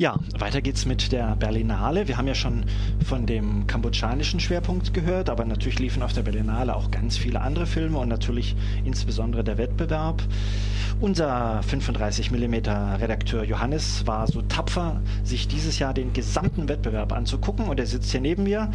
Ja, 0.00 0.14
weiter 0.38 0.60
geht's 0.60 0.86
mit 0.86 1.10
der 1.10 1.34
Berlinale. 1.34 2.06
Wir 2.06 2.18
haben 2.18 2.28
ja 2.28 2.36
schon 2.36 2.64
von 3.04 3.26
dem 3.26 3.66
kambodschanischen 3.66 4.38
Schwerpunkt 4.38 4.94
gehört, 4.94 5.28
aber 5.28 5.44
natürlich 5.44 5.80
liefen 5.80 6.04
auf 6.04 6.12
der 6.12 6.22
Berlinale 6.22 6.76
auch 6.76 6.92
ganz 6.92 7.16
viele 7.16 7.40
andere 7.40 7.66
Filme 7.66 7.98
und 7.98 8.08
natürlich 8.08 8.54
insbesondere 8.84 9.42
der 9.42 9.58
Wettbewerb. 9.58 10.22
Unser 11.00 11.64
35 11.64 12.30
mm 12.30 12.54
Redakteur 13.00 13.42
Johannes 13.42 14.06
war 14.06 14.28
so 14.28 14.40
tapfer, 14.42 15.00
sich 15.24 15.48
dieses 15.48 15.80
Jahr 15.80 15.94
den 15.94 16.12
gesamten 16.12 16.68
Wettbewerb 16.68 17.12
anzugucken 17.12 17.66
und 17.66 17.80
er 17.80 17.86
sitzt 17.86 18.12
hier 18.12 18.20
neben 18.20 18.44
mir. 18.44 18.70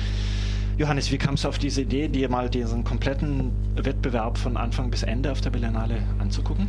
Johannes, 0.78 1.10
wie 1.10 1.18
kamst 1.18 1.46
du 1.46 1.48
auf 1.48 1.58
diese 1.58 1.84
Idee, 1.84 2.10
dir 2.10 2.28
mal 2.28 2.50
diesen 2.50 2.84
kompletten 2.84 3.54
Wettbewerb 3.76 4.38
von 4.38 4.58
Anfang 4.58 4.92
bis 4.92 5.04
Ende 5.04 5.32
auf 5.32 5.40
der 5.40 5.52
Berlinale 5.52 6.00
anzugucken? 6.20 6.68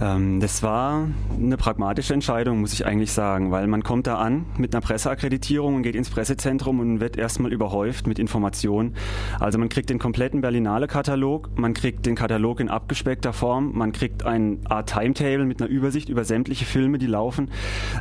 Ähm, 0.00 0.40
das 0.40 0.62
war 0.62 1.08
eine 1.36 1.56
pragmatische 1.56 2.14
Entscheidung, 2.14 2.60
muss 2.60 2.72
ich 2.72 2.86
eigentlich 2.86 3.12
sagen, 3.12 3.50
weil 3.50 3.66
man 3.66 3.82
kommt 3.82 4.06
da 4.06 4.16
an 4.16 4.46
mit 4.56 4.74
einer 4.74 4.80
Presseakkreditierung 4.80 5.76
und 5.76 5.82
geht 5.82 5.96
ins 5.96 6.10
Pressezentrum 6.10 6.80
und 6.80 7.00
wird 7.00 7.16
erstmal 7.16 7.52
überhäuft 7.52 8.06
mit 8.06 8.18
Informationen. 8.18 8.94
Also 9.40 9.58
man 9.58 9.68
kriegt 9.68 9.90
den 9.90 9.98
kompletten 9.98 10.40
Berlinale-Katalog, 10.40 11.50
man 11.56 11.74
kriegt 11.74 12.06
den 12.06 12.14
Katalog 12.14 12.60
in 12.60 12.68
abgespeckter 12.68 13.32
Form, 13.32 13.72
man 13.76 13.92
kriegt 13.92 14.24
eine 14.24 14.58
Art 14.68 14.90
Timetable 14.90 15.44
mit 15.44 15.60
einer 15.60 15.70
Übersicht 15.70 16.08
über 16.08 16.24
sämtliche 16.24 16.64
Filme, 16.64 16.98
die 16.98 17.06
laufen. 17.06 17.50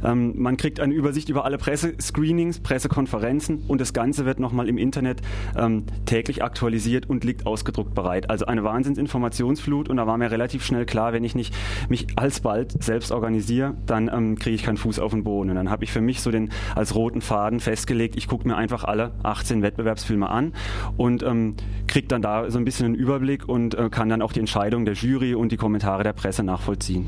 Ähm, 0.03 0.33
man 0.35 0.57
kriegt 0.57 0.79
eine 0.79 0.93
Übersicht 0.93 1.29
über 1.29 1.45
alle 1.45 1.57
Pressescreenings, 1.57 2.59
Pressekonferenzen 2.59 3.63
und 3.67 3.81
das 3.81 3.93
Ganze 3.93 4.25
wird 4.25 4.39
nochmal 4.39 4.69
im 4.69 4.77
Internet 4.77 5.21
ähm, 5.55 5.85
täglich 6.05 6.43
aktualisiert 6.43 7.09
und 7.09 7.23
liegt 7.23 7.45
ausgedruckt 7.47 7.95
bereit. 7.95 8.29
Also 8.29 8.45
eine 8.45 8.63
Wahnsinnsinformationsflut 8.63 9.89
und 9.89 9.97
da 9.97 10.05
war 10.05 10.17
mir 10.17 10.29
relativ 10.29 10.63
schnell 10.63 10.85
klar, 10.85 11.13
wenn 11.13 11.23
ich 11.23 11.33
nicht 11.33 11.55
mich 11.89 12.07
alsbald 12.15 12.83
selbst 12.83 13.11
organisiere, 13.11 13.75
dann 13.85 14.09
ähm, 14.13 14.37
kriege 14.37 14.55
ich 14.55 14.63
keinen 14.63 14.77
Fuß 14.77 14.99
auf 14.99 15.11
den 15.11 15.23
Boden. 15.23 15.49
Und 15.49 15.55
dann 15.55 15.69
habe 15.69 15.83
ich 15.83 15.91
für 15.91 16.01
mich 16.01 16.21
so 16.21 16.31
den 16.31 16.51
als 16.75 16.95
roten 16.95 17.21
Faden 17.21 17.59
festgelegt, 17.59 18.15
ich 18.15 18.27
gucke 18.27 18.47
mir 18.47 18.55
einfach 18.55 18.83
alle 18.83 19.11
18 19.23 19.61
Wettbewerbsfilme 19.61 20.29
an 20.29 20.53
und 20.97 21.23
ähm, 21.23 21.55
kriege 21.87 22.07
dann 22.07 22.21
da 22.21 22.49
so 22.49 22.57
ein 22.57 22.65
bisschen 22.65 22.85
einen 22.85 22.95
Überblick 22.95 23.47
und 23.47 23.75
äh, 23.75 23.89
kann 23.89 24.09
dann 24.09 24.21
auch 24.21 24.33
die 24.33 24.39
Entscheidung 24.39 24.85
der 24.85 24.93
Jury 24.93 25.35
und 25.35 25.51
die 25.51 25.57
Kommentare 25.57 26.03
der 26.03 26.13
Presse 26.13 26.43
nachvollziehen. 26.43 27.07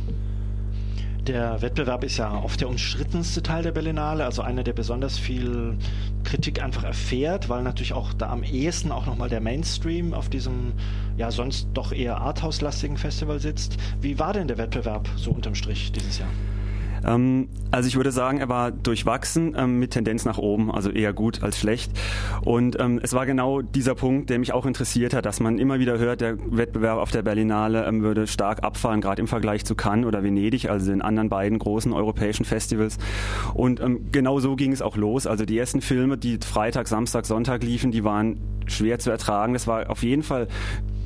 Der 1.29 1.61
Wettbewerb 1.61 2.03
ist 2.03 2.17
ja 2.17 2.41
oft 2.43 2.59
der 2.59 2.67
umstrittenste 2.67 3.43
Teil 3.43 3.61
der 3.61 3.71
Berlinale, 3.71 4.25
also 4.25 4.41
einer, 4.41 4.63
der 4.63 4.73
besonders 4.73 5.19
viel 5.19 5.77
Kritik 6.23 6.59
einfach 6.59 6.83
erfährt, 6.83 7.49
weil 7.49 7.61
natürlich 7.61 7.93
auch 7.93 8.13
da 8.13 8.31
am 8.31 8.41
ehesten 8.41 8.91
auch 8.91 9.05
nochmal 9.05 9.29
der 9.29 9.39
Mainstream 9.39 10.15
auf 10.15 10.29
diesem 10.29 10.73
ja 11.17 11.29
sonst 11.29 11.67
doch 11.75 11.91
eher 11.91 12.17
Arthouse-lastigen 12.17 12.97
Festival 12.97 13.39
sitzt. 13.39 13.77
Wie 14.01 14.17
war 14.17 14.33
denn 14.33 14.47
der 14.47 14.57
Wettbewerb 14.57 15.07
so 15.17 15.29
unterm 15.29 15.53
Strich 15.53 15.91
dieses 15.91 16.17
Jahr? 16.17 16.29
Ähm, 17.05 17.49
also 17.71 17.87
ich 17.87 17.95
würde 17.95 18.11
sagen, 18.11 18.39
er 18.39 18.49
war 18.49 18.71
durchwachsen 18.71 19.55
ähm, 19.57 19.79
mit 19.79 19.91
Tendenz 19.91 20.25
nach 20.25 20.37
oben, 20.37 20.71
also 20.71 20.89
eher 20.89 21.13
gut 21.13 21.43
als 21.43 21.59
schlecht. 21.59 21.91
Und 22.41 22.79
ähm, 22.79 22.99
es 23.01 23.13
war 23.13 23.25
genau 23.25 23.61
dieser 23.61 23.95
Punkt, 23.95 24.29
der 24.29 24.39
mich 24.39 24.53
auch 24.53 24.65
interessiert 24.65 25.13
hat, 25.13 25.25
dass 25.25 25.39
man 25.39 25.59
immer 25.59 25.79
wieder 25.79 25.97
hört, 25.97 26.21
der 26.21 26.37
Wettbewerb 26.39 26.99
auf 26.99 27.11
der 27.11 27.21
Berlinale 27.21 27.89
würde 27.99 28.27
stark 28.27 28.63
abfallen, 28.63 29.01
gerade 29.01 29.21
im 29.21 29.27
Vergleich 29.27 29.65
zu 29.65 29.75
Cannes 29.75 30.05
oder 30.05 30.23
Venedig, 30.23 30.69
also 30.69 30.91
den 30.91 31.01
anderen 31.01 31.29
beiden 31.29 31.57
großen 31.59 31.91
europäischen 31.91 32.45
Festivals. 32.45 32.97
Und 33.53 33.81
genau 34.11 34.39
so 34.39 34.55
ging 34.55 34.71
es 34.71 34.81
auch 34.81 34.95
los. 34.95 35.27
Also 35.27 35.45
die 35.45 35.57
ersten 35.57 35.81
Filme, 35.81 36.17
die 36.17 36.37
Freitag, 36.37 36.87
Samstag, 36.87 37.25
Sonntag 37.25 37.63
liefen, 37.63 37.91
die 37.91 38.03
waren 38.03 38.39
schwer 38.67 38.99
zu 38.99 39.09
ertragen. 39.09 39.53
Das 39.53 39.67
war 39.67 39.89
auf 39.89 40.03
jeden 40.03 40.23
Fall 40.23 40.47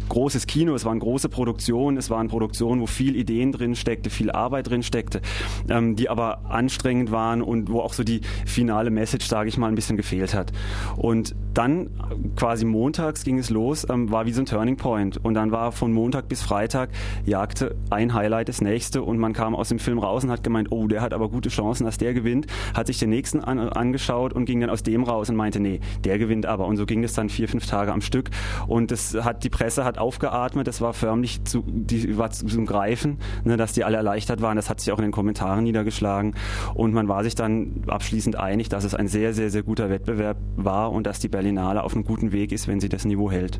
großes 0.09 0.47
Kino, 0.47 0.75
es 0.75 0.85
waren 0.85 0.99
große 0.99 1.29
Produktionen, 1.29 1.97
es 1.97 2.09
waren 2.09 2.27
Produktionen, 2.27 2.81
wo 2.81 2.85
viel 2.85 3.15
Ideen 3.15 3.51
drin 3.51 3.75
steckte, 3.75 4.09
viel 4.09 4.31
Arbeit 4.31 4.69
drin 4.69 4.83
steckte, 4.83 5.21
ähm, 5.69 5.95
die 5.95 6.09
aber 6.09 6.45
anstrengend 6.49 7.11
waren 7.11 7.41
und 7.41 7.69
wo 7.69 7.79
auch 7.79 7.93
so 7.93 8.03
die 8.03 8.21
finale 8.45 8.89
Message, 8.89 9.27
sage 9.27 9.49
ich 9.49 9.57
mal, 9.57 9.67
ein 9.67 9.75
bisschen 9.75 9.97
gefehlt 9.97 10.33
hat. 10.33 10.51
Und 10.97 11.35
dann 11.53 11.89
quasi 12.35 12.65
montags 12.65 13.23
ging 13.23 13.37
es 13.37 13.49
los, 13.49 13.87
ähm, 13.89 14.11
war 14.11 14.25
wie 14.25 14.33
so 14.33 14.41
ein 14.41 14.45
Turning 14.45 14.77
Point. 14.77 15.17
Und 15.23 15.35
dann 15.35 15.51
war 15.51 15.71
von 15.71 15.93
Montag 15.93 16.27
bis 16.27 16.41
Freitag 16.41 16.89
jagte 17.25 17.75
ein 17.89 18.13
Highlight 18.13 18.49
das 18.49 18.61
nächste 18.61 19.03
und 19.03 19.17
man 19.17 19.33
kam 19.33 19.55
aus 19.55 19.69
dem 19.69 19.79
Film 19.79 19.99
raus 19.99 20.23
und 20.23 20.31
hat 20.31 20.43
gemeint, 20.43 20.71
oh, 20.71 20.87
der 20.87 21.01
hat 21.01 21.13
aber 21.13 21.29
gute 21.29 21.49
Chancen, 21.49 21.85
dass 21.85 21.97
der 21.97 22.13
gewinnt, 22.13 22.47
hat 22.73 22.87
sich 22.87 22.99
den 22.99 23.09
nächsten 23.09 23.39
an, 23.39 23.59
angeschaut 23.59 24.33
und 24.33 24.45
ging 24.45 24.59
dann 24.59 24.69
aus 24.69 24.83
dem 24.83 25.03
raus 25.03 25.29
und 25.29 25.35
meinte, 25.35 25.59
nee, 25.59 25.79
der 26.03 26.17
gewinnt 26.17 26.45
aber. 26.45 26.65
Und 26.65 26.77
so 26.77 26.85
ging 26.85 27.03
es 27.03 27.13
dann 27.13 27.29
vier, 27.29 27.47
fünf 27.47 27.67
Tage 27.67 27.91
am 27.91 28.01
Stück. 28.01 28.29
Und 28.67 28.91
das 28.91 29.15
hat 29.15 29.43
die 29.43 29.49
Presse 29.49 29.83
hat 29.85 29.92
aufgeatmet, 29.97 30.67
das 30.67 30.81
war 30.81 30.93
förmlich 30.93 31.43
zu, 31.43 31.63
die, 31.67 32.17
war 32.17 32.31
zum 32.31 32.65
Greifen, 32.65 33.17
ne, 33.43 33.57
dass 33.57 33.73
die 33.73 33.83
alle 33.83 33.97
erleichtert 33.97 34.41
waren. 34.41 34.55
Das 34.55 34.69
hat 34.69 34.79
sich 34.79 34.91
auch 34.91 34.99
in 34.99 35.03
den 35.03 35.11
Kommentaren 35.11 35.63
niedergeschlagen. 35.63 36.35
Und 36.73 36.93
man 36.93 37.07
war 37.07 37.23
sich 37.23 37.35
dann 37.35 37.83
abschließend 37.87 38.35
einig, 38.35 38.69
dass 38.69 38.83
es 38.83 38.95
ein 38.95 39.07
sehr, 39.07 39.33
sehr, 39.33 39.49
sehr 39.49 39.63
guter 39.63 39.89
Wettbewerb 39.89 40.37
war 40.55 40.91
und 40.91 41.07
dass 41.07 41.19
die 41.19 41.29
Berlinale 41.29 41.83
auf 41.83 41.93
einem 41.93 42.03
guten 42.03 42.31
Weg 42.31 42.51
ist, 42.51 42.67
wenn 42.67 42.79
sie 42.79 42.89
das 42.89 43.05
Niveau 43.05 43.31
hält 43.31 43.59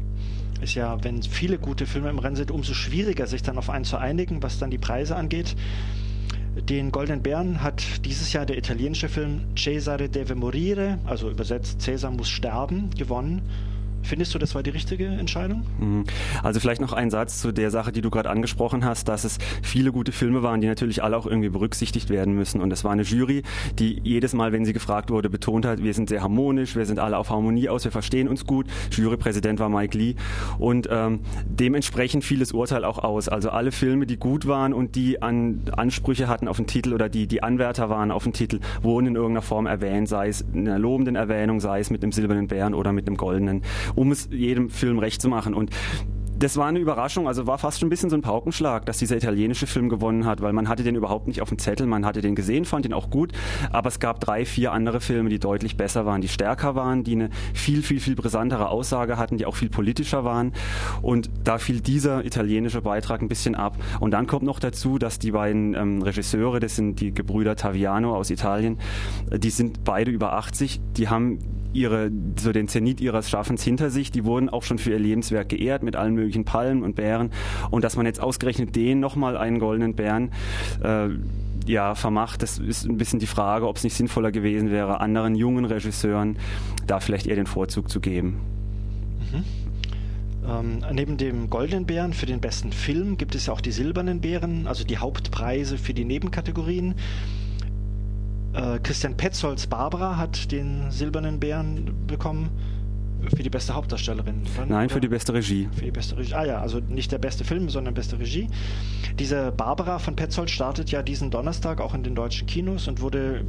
ist 0.62 0.76
ja, 0.76 1.04
wenn 1.04 1.22
viele 1.22 1.58
gute 1.58 1.86
Filme 1.86 2.10
im 2.10 2.20
Rennen 2.20 2.38
sind, 2.38 2.50
umso 2.50 2.74
schwieriger, 2.74 3.28
sich 3.28 3.44
dann 3.44 3.58
auf 3.58 3.70
einen 3.70 3.84
zu 3.84 3.98
einigen, 3.98 4.42
was 4.42 4.60
dann 4.60 4.72
die 4.72 4.78
Preise 4.78 5.16
angeht. 5.16 5.58
Den 6.70 6.92
Goldenen 6.92 7.24
Bären 7.24 7.64
hat 7.64 8.06
dieses 8.06 8.32
Jahr 8.32 8.46
der 8.46 8.58
italienische 8.58 9.10
Film 9.10 9.42
Cesare 9.58 10.08
deve 10.08 10.36
morire, 10.36 11.00
also 11.04 11.30
übersetzt 11.30 11.82
Cäsar 11.82 12.12
muss 12.12 12.30
sterben, 12.30 12.92
gewonnen. 12.92 13.42
Findest 14.03 14.34
du, 14.36 14.40
das 14.40 14.53
war 14.56 14.64
die 14.64 14.69
richtige 14.69 15.06
Entscheidung? 15.08 15.64
Mhm. 15.80 16.03
Also 16.44 16.59
vielleicht 16.59 16.81
noch 16.81 16.94
ein 16.94 17.09
Satz 17.09 17.41
zu 17.41 17.52
der 17.52 17.72
Sache, 17.72 17.91
die 17.91 18.02
du 18.02 18.09
gerade 18.09 18.30
angesprochen 18.30 18.86
hast, 18.86 19.08
dass 19.08 19.24
es 19.24 19.38
viele 19.62 19.91
gute 19.91 20.12
Filme 20.12 20.44
waren, 20.44 20.62
die 20.62 20.68
natürlich 20.68 21.03
alle 21.03 21.18
auch 21.18 21.25
irgendwie 21.25 21.50
berücksichtigt 21.50 22.09
werden 22.09 22.36
müssen. 22.36 22.62
Und 22.62 22.72
es 22.72 22.84
war 22.84 22.92
eine 22.92 23.03
Jury, 23.03 23.44
die 23.80 24.02
jedes 24.03 24.34
Mal, 24.34 24.52
wenn 24.52 24.66
sie 24.66 24.74
gefragt 24.74 25.09
wurde, 25.09 25.30
betont 25.30 25.66
hat, 25.66 25.84
wir 25.84 25.94
sind 25.94 26.09
sehr 26.09 26.22
harmonisch, 26.22 26.75
wir 26.75 26.86
sind 26.86 27.00
alle 27.00 27.18
auf 27.18 27.30
Harmonie 27.30 27.69
aus, 27.69 27.86
wir 27.86 27.92
verstehen 27.92 28.28
uns 28.28 28.46
gut. 28.46 28.68
Jurypräsident 28.92 29.59
war 29.59 29.69
Mike 29.69 29.97
Lee. 29.97 30.16
Und 30.59 30.88
ähm, 30.92 31.22
dementsprechend 31.46 32.24
fiel 32.24 32.40
das 32.40 32.52
Urteil 32.52 32.84
auch 32.86 33.00
aus. 33.00 33.30
Also 33.30 33.50
alle 33.50 33.72
Filme, 33.72 34.06
die 34.06 34.18
gut 34.18 34.47
waren 34.47 34.74
und 34.74 34.96
die 34.96 35.22
an 35.22 35.62
Ansprüche 35.75 36.28
hatten 36.28 36.47
auf 36.47 36.58
den 36.58 36.68
Titel 36.68 36.94
oder 36.94 37.09
die, 37.09 37.28
die 37.28 37.44
Anwärter 37.44 37.90
waren 37.90 38.12
auf 38.12 38.24
den 38.24 38.34
Titel, 38.34 38.59
wurden 38.81 39.08
in 39.08 39.16
irgendeiner 39.16 39.42
Form 39.42 39.66
erwähnt, 39.66 40.09
sei 40.09 40.28
es 40.28 40.42
in 40.53 40.68
einer 40.68 40.80
lobenden 40.80 41.16
Erwähnung, 41.16 41.59
sei 41.59 41.80
es 41.80 41.90
mit 41.90 42.03
einem 42.03 42.12
silbernen 42.12 42.47
Bären 42.47 42.74
oder 42.74 42.92
mit 42.92 43.08
einem 43.08 43.18
goldenen 43.18 43.62
um 43.96 44.12
es 44.12 44.30
jedem 44.31 44.70
Film 44.70 45.00
recht 45.00 45.22
zu 45.22 45.30
machen. 45.30 45.54
Und 45.54 45.72
das 46.44 46.58
war 46.58 46.68
eine 46.68 46.80
Überraschung, 46.80 47.28
also 47.28 47.48
war 47.48 47.58
fast 47.58 47.80
schon 47.80 47.88
ein 47.88 47.90
bisschen 47.90 48.09
so 48.09 48.18
ein 48.18 48.22
Paukenschlag, 48.22 48.86
dass 48.86 48.98
dieser 48.98 49.16
italienische 49.16 49.66
Film 49.66 49.88
gewonnen 49.88 50.26
hat, 50.26 50.42
weil 50.42 50.52
man 50.52 50.68
hatte 50.68 50.84
den 50.84 50.96
überhaupt 50.96 51.28
nicht 51.28 51.42
auf 51.42 51.50
dem 51.50 51.58
Zettel, 51.58 51.88
man 51.88 52.06
hatte 52.06 52.22
den 52.22 52.36
gesehen, 52.36 52.66
fand 52.66 52.86
ihn 52.86 52.94
auch 52.94 53.09
gut, 53.09 53.31
aber 53.72 53.88
es 53.88 54.00
gab 54.00 54.20
drei, 54.20 54.46
vier 54.46 54.74
andere 54.74 55.00
Filme, 55.00 55.30
die 55.30 55.40
deutlich 55.40 55.78
besser 55.78 56.06
waren, 56.06 56.20
die 56.20 56.28
stärker 56.28 56.76
waren, 56.76 57.04
die 57.04 57.14
eine 57.14 57.30
viel, 57.54 57.81
viel, 57.81 58.00
viel 58.00 58.16
brisantere 58.16 58.70
Aussage 58.70 59.18
hatten, 59.18 59.38
die 59.38 59.46
auch 59.46 59.56
viel 59.56 59.70
politischer 59.70 60.25
waren 60.25 60.52
und 61.02 61.30
da 61.44 61.60
fiel 61.60 61.80
dieser 61.80 62.25
italienische 62.25 62.81
Beitrag 62.81 63.22
ein 63.22 63.30
bisschen 63.30 63.56
ab. 63.56 63.78
Und 64.00 64.12
dann 64.12 64.28
kommt 64.28 64.44
noch 64.44 64.60
dazu, 64.60 64.98
dass 64.98 65.20
die 65.20 65.31
beiden 65.31 65.75
ähm, 65.75 66.02
Regisseure, 66.02 66.60
das 66.60 66.75
sind 66.75 67.00
die 67.00 67.14
Gebrüder 67.14 67.56
Taviano 67.56 68.16
aus 68.16 68.30
Italien, 68.30 68.80
die 69.31 69.50
sind 69.50 69.84
beide 69.86 70.12
über 70.12 70.34
80, 70.34 70.81
die 70.98 71.08
haben 71.08 71.40
ihre, 71.74 72.12
so 72.40 72.52
den 72.52 72.68
Zenit 72.68 73.02
ihres 73.02 73.30
Schaffens 73.30 73.64
hinter 73.64 73.90
sich. 73.90 74.12
Die 74.12 74.26
wurden 74.26 74.50
auch 74.50 74.64
schon 74.64 74.78
für 74.78 74.92
ihr 74.92 75.00
Lebenswerk 75.00 75.50
geehrt 75.50 75.84
mit 75.84 75.96
allen 75.96 76.14
möglichen 76.14 76.46
Palmen 76.46 76.84
und 76.84 76.96
Bären. 76.96 77.32
Und 77.72 77.84
dass 77.84 77.96
man 77.98 78.06
jetzt 78.06 78.22
ausgerechnet 78.22 78.76
denen 78.76 79.02
nochmal 79.02 79.38
einen 79.38 79.60
goldenen 79.60 79.96
Bären 79.96 80.32
äh, 80.84 81.10
ja, 81.66 81.96
vermacht, 81.96 82.42
das 82.42 82.60
ist 82.60 82.86
ein 82.86 82.98
bisschen 82.98 83.20
die 83.20 83.28
Frage, 83.28 83.68
ob 83.68 83.78
es 83.78 83.84
nicht 83.84 83.96
sinnvoller 83.96 84.32
gewesen 84.32 84.70
wäre, 84.72 85.00
anderen 85.00 85.36
jungen 85.36 85.66
Regisseuren 85.66 86.38
da 86.88 87.00
vielleicht 87.00 87.28
eher 87.28 87.36
den 87.36 87.46
Vorzug 87.46 87.90
zu 87.90 88.00
geben. 88.00 88.42
Mhm. 89.32 89.44
Ähm, 90.46 90.86
neben 90.92 91.18
dem 91.18 91.50
goldenen 91.50 91.86
Bären 91.86 92.14
für 92.14 92.26
den 92.26 92.42
besten 92.42 92.74
Film 92.74 93.18
gibt 93.18 93.34
es 93.36 93.46
ja 93.46 93.54
auch 93.54 93.62
die 93.62 93.72
silbernen 93.72 94.20
Bären, 94.20 94.68
also 94.68 94.84
die 94.84 94.98
Hauptpreise 94.98 95.78
für 95.78 95.94
die 95.94 96.06
Nebenkategorien. 96.06 96.96
Äh, 98.53 98.80
Christian 98.80 99.18
Petzolds 99.18 99.68
Barbara 99.68 100.18
hat 100.18 100.51
den 100.51 100.92
Silbernen 100.92 101.39
Bären 101.39 102.06
bekommen 102.07 102.50
für 103.36 103.44
die 103.44 103.50
beste 103.50 103.74
Hauptdarstellerin. 103.74 104.44
Nein, 104.68 104.89
für 104.89 105.00
die 105.00 105.07
beste 105.07 105.33
Regie. 105.33 105.69
Für 105.74 105.86
die 105.86 105.92
beste 105.92 106.18
Regie. 106.18 106.33
Ah 106.33 106.45
ja, 106.45 106.60
also 106.60 106.80
nicht 106.80 107.12
der 107.12 107.19
beste 107.19 107.44
Film, 107.44 107.69
sondern 107.69 107.94
beste 107.94 108.19
Regie. 108.19 108.48
Diese 109.18 109.51
Barbara 109.51 110.00
von 110.00 110.16
Petzold 110.16 110.50
startet 110.50 110.92
ja 110.92 111.01
diesen 111.01 111.31
Donnerstag 111.31 111.80
auch 111.80 111.94
in 111.94 112.04
den 112.04 112.16
deutschen 112.16 112.48
Kinos 112.48 112.88
und 112.88 113.01
wurde 113.01 113.45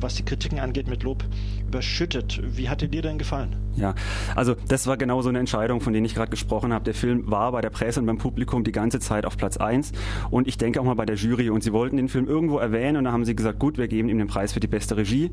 was 0.00 0.14
die 0.14 0.24
Kritiken 0.24 0.58
angeht, 0.58 0.88
mit 0.88 1.02
Lob 1.02 1.24
überschüttet. 1.66 2.40
Wie 2.44 2.68
hat 2.68 2.80
dir 2.80 3.02
denn 3.02 3.18
gefallen? 3.18 3.56
Ja, 3.78 3.94
also 4.34 4.56
das 4.66 4.86
war 4.86 4.96
genau 4.96 5.22
so 5.22 5.28
eine 5.28 5.38
Entscheidung, 5.38 5.80
von 5.80 5.92
der 5.92 6.02
ich 6.02 6.14
gerade 6.14 6.30
gesprochen 6.30 6.72
habe. 6.72 6.84
Der 6.84 6.94
Film 6.94 7.30
war 7.30 7.52
bei 7.52 7.60
der 7.60 7.70
Presse 7.70 8.00
und 8.00 8.06
beim 8.06 8.18
Publikum 8.18 8.64
die 8.64 8.72
ganze 8.72 8.98
Zeit 8.98 9.24
auf 9.24 9.36
Platz 9.36 9.56
1 9.56 9.92
und 10.30 10.48
ich 10.48 10.58
denke 10.58 10.80
auch 10.80 10.84
mal 10.84 10.94
bei 10.94 11.06
der 11.06 11.16
Jury 11.16 11.50
und 11.50 11.62
sie 11.62 11.72
wollten 11.72 11.96
den 11.96 12.08
Film 12.08 12.26
irgendwo 12.26 12.58
erwähnen 12.58 12.96
und 12.96 13.04
da 13.04 13.12
haben 13.12 13.24
sie 13.24 13.36
gesagt, 13.36 13.60
gut, 13.60 13.78
wir 13.78 13.86
geben 13.86 14.08
ihm 14.08 14.18
den 14.18 14.26
Preis 14.26 14.52
für 14.52 14.60
die 14.60 14.66
beste 14.66 14.96
Regie 14.96 15.30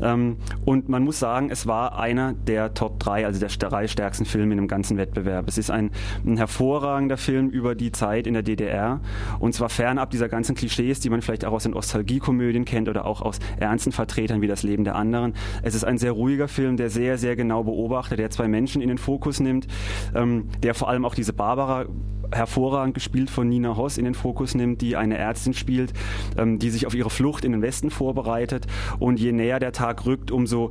ähm, 0.00 0.36
und 0.64 0.88
man 0.88 1.02
muss 1.02 1.18
sagen, 1.18 1.50
es 1.50 1.66
war 1.66 1.98
einer 1.98 2.32
der 2.32 2.74
Top 2.74 3.00
3, 3.00 3.26
also 3.26 3.40
der 3.40 3.48
drei 3.48 3.88
stärksten 3.88 4.24
Filme 4.24 4.52
in 4.52 4.58
dem 4.58 4.68
ganzen 4.68 4.96
Wettbewerb. 4.96 5.48
Es 5.48 5.58
ist 5.58 5.70
ein, 5.70 5.90
ein 6.24 6.36
hervorragender 6.36 7.16
Film 7.16 7.48
über 7.48 7.74
die 7.74 7.90
Zeit 7.90 8.26
in 8.28 8.34
der 8.34 8.42
DDR 8.42 9.00
und 9.40 9.52
zwar 9.52 9.68
fernab 9.68 10.10
dieser 10.10 10.28
ganzen 10.28 10.54
Klischees, 10.54 11.00
die 11.00 11.10
man 11.10 11.22
vielleicht 11.22 11.44
auch 11.44 11.52
aus 11.52 11.64
den 11.64 11.72
Nostalgiekomödien 11.72 12.64
kennt 12.64 12.88
oder 12.88 13.04
auch 13.04 13.20
aus 13.20 13.40
ernsten 13.58 13.90
Vertretern 14.00 14.40
wie 14.40 14.46
das 14.46 14.62
Leben 14.62 14.84
der 14.84 14.96
anderen. 14.96 15.34
Es 15.62 15.74
ist 15.74 15.84
ein 15.84 15.98
sehr 15.98 16.12
ruhiger 16.12 16.48
Film, 16.48 16.78
der 16.78 16.88
sehr, 16.88 17.18
sehr 17.18 17.36
genau 17.36 17.64
beobachtet, 17.64 18.18
der 18.18 18.30
zwei 18.30 18.48
Menschen 18.48 18.80
in 18.80 18.88
den 18.88 18.96
Fokus 18.96 19.40
nimmt, 19.40 19.66
ähm, 20.14 20.48
der 20.62 20.74
vor 20.74 20.88
allem 20.88 21.04
auch 21.04 21.14
diese 21.14 21.34
Barbara 21.34 21.84
hervorragend 22.32 22.94
gespielt 22.94 23.28
von 23.28 23.48
Nina 23.48 23.76
Hoss 23.76 23.98
in 23.98 24.04
den 24.04 24.14
Fokus 24.14 24.54
nimmt, 24.54 24.80
die 24.80 24.96
eine 24.96 25.18
Ärztin 25.18 25.52
spielt, 25.52 25.92
ähm, 26.38 26.58
die 26.58 26.70
sich 26.70 26.86
auf 26.86 26.94
ihre 26.94 27.10
Flucht 27.10 27.44
in 27.44 27.52
den 27.52 27.60
Westen 27.60 27.90
vorbereitet. 27.90 28.66
Und 28.98 29.20
je 29.20 29.32
näher 29.32 29.60
der 29.60 29.72
Tag 29.72 30.06
rückt, 30.06 30.30
umso, 30.30 30.70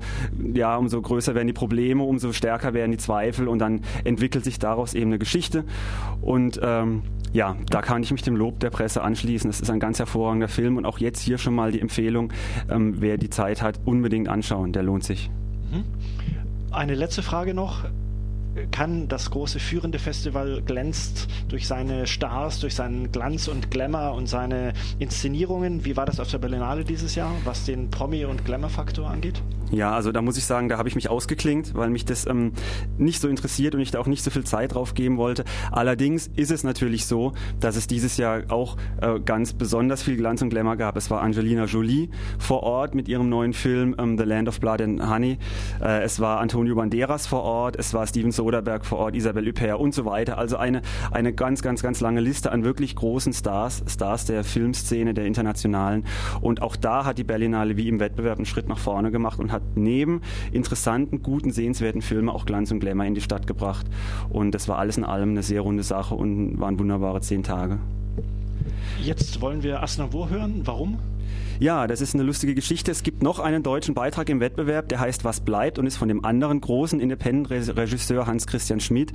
ja, 0.53 0.75
umso 0.77 1.01
größer 1.01 1.35
werden 1.35 1.47
die 1.47 1.53
Probleme, 1.53 2.03
umso 2.03 2.31
stärker 2.31 2.73
werden 2.73 2.91
die 2.91 2.97
Zweifel 2.97 3.47
und 3.47 3.59
dann 3.59 3.81
entwickelt 4.05 4.43
sich 4.43 4.57
daraus 4.57 4.93
eben 4.93 5.11
eine 5.11 5.19
Geschichte. 5.19 5.65
Und 6.21 6.59
ähm, 6.63 7.03
ja, 7.31 7.55
da 7.69 7.81
kann 7.81 8.01
ich 8.01 8.11
mich 8.11 8.23
dem 8.23 8.35
Lob 8.35 8.59
der 8.59 8.71
Presse 8.71 9.03
anschließen. 9.03 9.49
Es 9.49 9.59
ist 9.59 9.69
ein 9.69 9.79
ganz 9.79 9.99
hervorragender 9.99 10.47
Film 10.47 10.77
und 10.77 10.85
auch 10.85 10.97
jetzt 10.97 11.19
hier 11.19 11.37
schon 11.37 11.53
mal 11.53 11.71
die 11.71 11.79
Empfehlung, 11.79 12.33
ähm, 12.69 12.95
wer 12.99 13.17
die 13.19 13.29
Zeit 13.29 13.61
hat, 13.61 13.79
unbedingt 13.85 14.27
anschauen. 14.27 14.71
Der 14.73 14.83
lohnt 14.83 15.03
sich. 15.03 15.29
Mhm. 15.71 15.83
Eine 16.71 16.95
letzte 16.95 17.23
Frage 17.23 17.53
noch 17.53 17.85
kann 18.71 19.07
das 19.07 19.31
große 19.31 19.59
führende 19.59 19.99
Festival 19.99 20.61
glänzt 20.65 21.27
durch 21.49 21.67
seine 21.67 22.07
Stars, 22.07 22.59
durch 22.59 22.75
seinen 22.75 23.11
Glanz 23.11 23.47
und 23.47 23.71
Glamour 23.71 24.13
und 24.13 24.27
seine 24.27 24.73
Inszenierungen. 24.97 25.85
Wie 25.85 25.95
war 25.95 26.05
das 26.05 26.19
auf 26.19 26.29
der 26.29 26.39
Berlinale 26.39 26.83
dieses 26.83 27.15
Jahr, 27.15 27.31
was 27.45 27.65
den 27.65 27.89
Promi- 27.89 28.25
und 28.25 28.45
Glamour-Faktor 28.45 29.09
angeht? 29.09 29.41
Ja, 29.71 29.91
also 29.93 30.11
da 30.11 30.21
muss 30.21 30.37
ich 30.37 30.45
sagen, 30.45 30.67
da 30.67 30.77
habe 30.77 30.89
ich 30.89 30.95
mich 30.95 31.09
ausgeklingt, 31.09 31.75
weil 31.75 31.89
mich 31.89 32.05
das 32.05 32.25
ähm, 32.25 32.53
nicht 32.97 33.21
so 33.21 33.27
interessiert 33.27 33.75
und 33.75 33.81
ich 33.81 33.91
da 33.91 33.99
auch 33.99 34.07
nicht 34.07 34.23
so 34.23 34.31
viel 34.31 34.43
Zeit 34.43 34.73
drauf 34.73 34.93
geben 34.93 35.17
wollte. 35.17 35.43
Allerdings 35.71 36.27
ist 36.35 36.51
es 36.51 36.63
natürlich 36.63 37.05
so, 37.05 37.33
dass 37.59 37.75
es 37.75 37.87
dieses 37.87 38.17
Jahr 38.17 38.43
auch 38.49 38.77
äh, 39.01 39.19
ganz 39.19 39.53
besonders 39.53 40.01
viel 40.01 40.17
Glanz 40.17 40.41
und 40.41 40.49
Glamour 40.49 40.75
gab. 40.75 40.97
Es 40.97 41.11
war 41.11 41.21
Angelina 41.21 41.65
Jolie 41.65 42.09
vor 42.39 42.63
Ort 42.63 42.95
mit 42.95 43.07
ihrem 43.07 43.29
neuen 43.29 43.53
Film 43.53 43.95
ähm, 43.99 44.17
The 44.17 44.23
Land 44.23 44.47
of 44.47 44.59
Blood 44.59 44.81
and 44.81 45.07
Honey. 45.07 45.37
Äh, 45.81 46.03
es 46.03 46.19
war 46.19 46.39
Antonio 46.39 46.75
Banderas 46.75 47.27
vor 47.27 47.43
Ort, 47.43 47.75
es 47.77 47.93
war 47.93 48.07
Steven 48.07 48.31
Soderbergh 48.31 48.85
vor 48.85 48.99
Ort, 48.99 49.15
Isabelle 49.15 49.47
Huppert 49.49 49.79
und 49.79 49.93
so 49.93 50.05
weiter. 50.05 50.37
Also 50.37 50.57
eine, 50.57 50.81
eine 51.11 51.33
ganz, 51.33 51.61
ganz, 51.61 51.83
ganz 51.83 52.01
lange 52.01 52.21
Liste 52.21 52.51
an 52.51 52.63
wirklich 52.63 52.95
großen 52.95 53.33
Stars, 53.33 53.83
Stars 53.87 54.25
der 54.25 54.43
Filmszene, 54.43 55.13
der 55.13 55.25
internationalen. 55.25 56.05
Und 56.41 56.61
auch 56.61 56.75
da 56.75 57.05
hat 57.05 57.17
die 57.17 57.23
Berlinale 57.23 57.77
wie 57.77 57.87
im 57.87 57.99
Wettbewerb 57.99 58.39
einen 58.39 58.45
Schritt 58.45 58.67
nach 58.67 58.79
vorne 58.79 59.11
gemacht 59.11 59.39
und 59.39 59.51
hat 59.51 59.58
neben 59.75 60.21
interessanten, 60.51 61.23
guten, 61.23 61.51
sehenswerten 61.51 62.01
Filmen 62.01 62.29
auch 62.29 62.45
Glanz 62.45 62.71
und 62.71 62.79
Glamour 62.79 63.05
in 63.05 63.15
die 63.15 63.21
Stadt 63.21 63.47
gebracht. 63.47 63.85
Und 64.29 64.51
das 64.51 64.67
war 64.67 64.77
alles 64.77 64.97
in 64.97 65.03
allem 65.03 65.29
eine 65.29 65.43
sehr 65.43 65.61
runde 65.61 65.83
Sache 65.83 66.15
und 66.15 66.59
waren 66.59 66.79
wunderbare 66.79 67.21
zehn 67.21 67.43
Tage. 67.43 67.79
Jetzt 69.01 69.41
wollen 69.41 69.63
wir 69.63 69.81
Asnavour 69.81 70.29
hören. 70.29 70.61
Warum? 70.65 70.99
Ja, 71.59 71.87
das 71.87 71.99
ist 71.99 72.13
eine 72.13 72.23
lustige 72.23 72.55
Geschichte. 72.55 72.89
Es 72.89 73.03
gibt 73.03 73.21
noch 73.21 73.39
einen 73.39 73.63
deutschen 73.63 73.93
Beitrag 73.93 74.29
im 74.29 74.39
Wettbewerb, 74.39 74.87
der 74.87 75.01
heißt 75.01 75.25
Was 75.25 75.41
bleibt 75.41 75.77
und 75.77 75.87
ist 75.87 75.97
von 75.97 76.07
dem 76.07 76.23
anderen 76.23 76.61
großen 76.61 77.01
Independent-Regisseur 77.01 78.25
Hans-Christian 78.27 78.79
Schmid. 78.79 79.11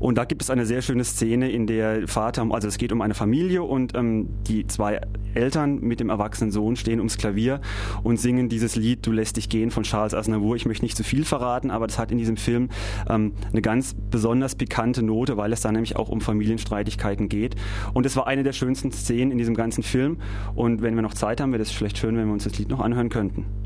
Und 0.00 0.18
da 0.18 0.24
gibt 0.24 0.42
es 0.42 0.50
eine 0.50 0.66
sehr 0.66 0.82
schöne 0.82 1.04
Szene, 1.04 1.52
in 1.52 1.68
der 1.68 2.08
Vater, 2.08 2.44
also 2.50 2.66
es 2.66 2.78
geht 2.78 2.90
um 2.90 3.00
eine 3.00 3.14
Familie 3.14 3.62
und 3.62 3.94
ähm, 3.94 4.28
die 4.48 4.66
zwei 4.66 5.02
Eltern 5.34 5.80
mit 5.80 6.00
dem 6.00 6.10
erwachsenen 6.10 6.50
Sohn 6.50 6.74
stehen 6.74 6.98
ums 6.98 7.16
Klavier 7.16 7.60
und 8.02 8.18
singen 8.18 8.48
dieses 8.48 8.74
Lied 8.74 9.06
Du 9.06 9.12
lässt 9.12 9.36
dich 9.36 9.48
gehen 9.48 9.70
von 9.70 9.84
Charles 9.84 10.14
Aznavour. 10.14 10.56
Ich 10.56 10.66
möchte 10.66 10.84
nicht 10.84 10.96
zu 10.96 11.04
viel 11.04 11.24
verraten, 11.24 11.70
aber 11.70 11.86
das 11.86 11.98
hat 11.98 12.10
in 12.10 12.18
diesem 12.18 12.36
Film 12.36 12.70
ähm, 13.08 13.34
eine 13.52 13.62
ganz 13.62 13.94
besonders 14.10 14.56
pikante 14.56 15.04
Note, 15.04 15.36
weil 15.36 15.52
es 15.52 15.60
da 15.60 15.70
nämlich 15.70 15.94
auch 15.94 16.08
um 16.08 16.20
Familienstreitigkeiten 16.20 17.28
geht. 17.28 17.54
Und 17.92 18.04
es 18.04 18.16
war 18.16 18.26
eine 18.26 18.42
der 18.42 18.52
schönsten 18.52 18.90
Szenen 18.90 19.30
in 19.30 19.38
diesem 19.38 19.54
ganzen 19.54 19.84
Film. 19.84 20.18
Und 20.56 20.82
wenn 20.82 20.96
wir 20.96 21.02
noch 21.02 21.14
Zeit 21.14 21.40
haben, 21.40 21.52
wäre 21.52 21.62
das 21.62 21.72
vielleicht 21.84 21.98
schön, 21.98 22.16
wenn 22.16 22.28
wir 22.28 22.32
uns 22.32 22.44
das 22.44 22.58
Lied 22.58 22.70
noch 22.70 22.80
anhören 22.80 23.10
könnten. 23.10 23.63